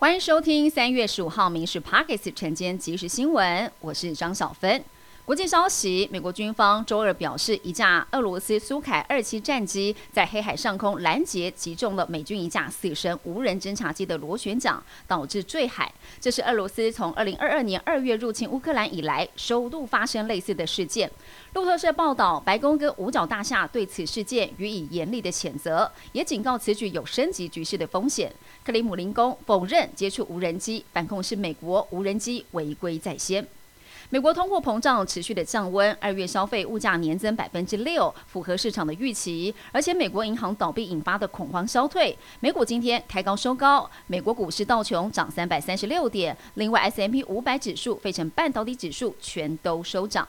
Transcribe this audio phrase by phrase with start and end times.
[0.00, 4.80] 欢迎收听三月十五号《民事 Pockets》晨间即时新闻，我是张小芬。
[5.28, 15.92] 国际消息：美国军方周二表示，一架俄罗斯苏凯二七战机在黑海上空拦截，击中了美军一架死神无人侦察机的螺旋桨，导致坠海。
[16.18, 21.10] 这是俄罗斯从二零二二年二月入侵乌克兰以来首度发生类似的事件。
[21.52, 28.32] 路透社报道，白宫跟五角大厦对此事件予以严厉的谴责，也警告此举有升级局势的风险。
[28.64, 33.46] 克里姆林宫否认接触无人机，反控是美国无人机违规在先。
[34.10, 39.54] 美国通货膨胀持续的降温，二月消费物价年增百分之六，符合市场的预期。
[39.70, 50.26] 而且美国银行倒闭引发的恐慌消退，美股今天开高收高，美国股市道琼涨三百三十六点，另外 S M P 五百指数、费城半导体指数全都收涨。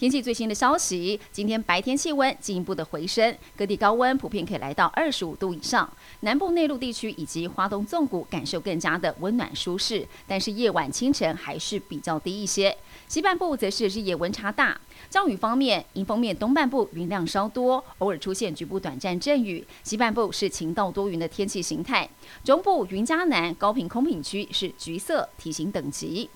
[0.00, 5.86] 天气最新的消息，今天白天气温进一步的回升，各地高温普遍可以来到二十五度以上。
[6.20, 12.74] 南部内陆地区以及花东纵谷感受更加的温暖舒适，但是夜晚清晨还是比较低一些。
[13.08, 14.80] 西半部则是日夜温差大。
[15.10, 22.08] 降雨方面，迎风面东半部云量稍多，偶尔出现局部短暂阵雨；西半部是晴到多云的天气形态。
[22.42, 26.30] 中部云嘉南高频空品区是橘色体型等级。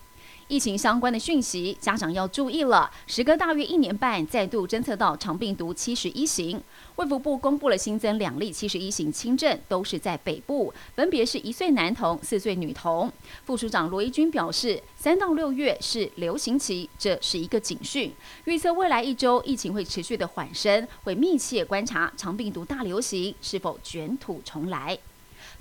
[0.48, 2.91] 疫情相关的讯息，家长要注意了。
[3.06, 6.62] 时隔大约一年半，再度侦测到长病毒七十一型。
[6.97, 13.11] 卫福部公布了新增两例七十一型轻症，都是在北部，分别是一岁男童、四岁女童。
[13.45, 18.12] 副署长罗一军表示，三到六月是流行期，这是一个警讯。
[18.45, 24.98] 预测未来一周疫情会持续的缓升，会密切观察长病毒大流行是否卷土重来。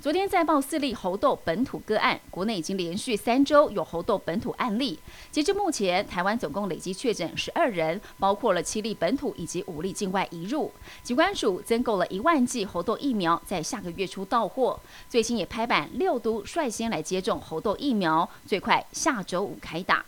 [0.04, 4.98] 昨天再报四例猴痘本土个案，国内已经连续三周有猴痘本土案例。
[5.30, 10.70] 截至目前，台湾总共累计确诊十二人，包括了七例本土以及五例境外移入。
[11.02, 14.78] 疾管署增购了一万剂猴痘疫苗，在下个月初到货。
[15.08, 20.04] 最新也拍板六都率先来接种猴痘疫苗，最快下周五开打。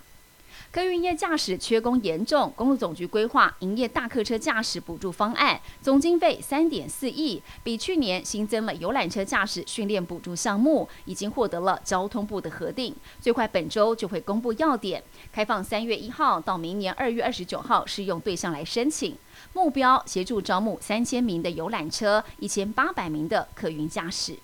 [0.77, 19.17] 客运业驾驶缺工严重，公路总局规划营业大客车驾驶补助方案，总经费三点四亿，比去年新增了游览车驾驶训练补助项目，已经获得了交通部的核定，最快本周就会公布要点，开放三月一号到明年二月二十九号适用对象来申请，
[19.55, 24.37] 目标协助招募三千名的游览车，一千八百名的客运驾驶。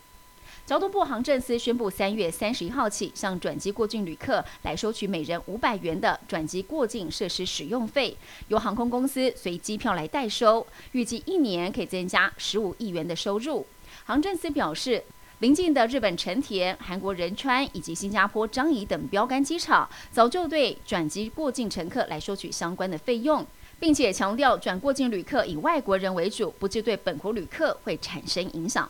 [0.64, 13.66] 交通部航政司宣布，三月三十一号起，向转机过境旅客来收取每人五百元的转机过境设施使用费，由航空公司随机票来代收，预计一年可以增加十五亿元的收入。
[14.04, 15.02] 航政司表示，
[15.40, 23.44] 邻近的日本成田、韩国仁川以及新加坡樟宜等标杆机场，早就对转机过境乘客来收取相关的费用，
[23.80, 28.88] 并且强调转过境旅客以外国人为主，不致对本国旅客会产生影响。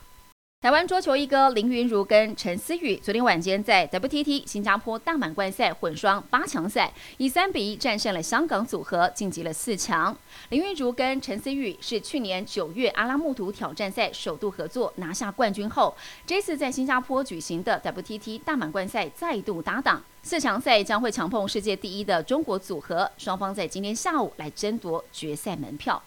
[0.63, 10.17] 台湾桌球一哥林云如跟陈思雨昨天晚间在 WTT 新加坡大满贯赛混双八强赛，以三比一战胜了香港组合，晋级了四强。
[10.51, 15.93] 林云如跟陈思雨是去年九月阿拉木图挑战赛首度合作拿下冠军后，
[16.25, 20.01] 这次在新加坡举行的 WTT 大满贯赛再度搭档。
[20.23, 26.01] 四强赛将会强碰世界第一的中国组合，双方在今天下午来争夺决赛门票。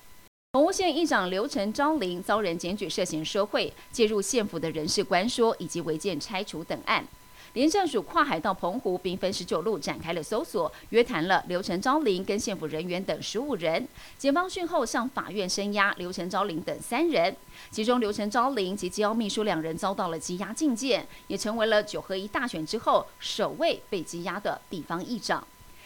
[0.55, 7.05] 澎湖县议长刘成昭林遭人检举涉嫌收贿、介入县府的人事官说以及违建拆除等案，
[7.51, 13.85] 廉政署跨海到澎湖兵分十九路展开了搜索，约谈了刘成昭林跟县府人员等十五人。
[14.17, 17.35] 检方讯后向法院声押刘成昭林等三人，
[17.69, 25.45] 其中刘成昭林及机要秘书两人遭到了羁押禁见，也成为了九合一大选之后首位被羁押的地方议长。